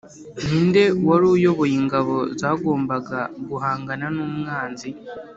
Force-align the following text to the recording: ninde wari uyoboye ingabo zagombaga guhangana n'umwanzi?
ninde 0.47 0.83
wari 1.07 1.25
uyoboye 1.35 1.73
ingabo 1.81 2.15
zagombaga 2.39 3.19
guhangana 3.49 4.05
n'umwanzi? 4.15 4.89